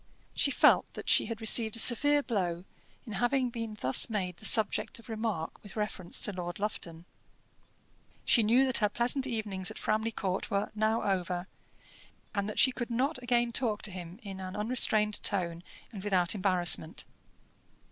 [0.33, 2.65] She felt that she had received a severe blow
[3.05, 7.05] in having been thus made the subject of remark with reference to Lord Lufton.
[8.25, 11.47] She knew that her pleasant evenings at Framley Court were now over,
[12.33, 15.61] and that she could not again talk to him in an unrestrained tone
[15.91, 17.05] and without embarrassment.